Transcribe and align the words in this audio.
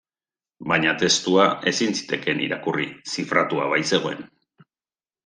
Baina 0.71 0.93
testua 1.01 1.43
ezin 1.71 1.93
zitekeen 1.99 2.41
irakurri, 2.45 2.87
zifratua 3.17 3.69
baitzegoen. 3.75 4.25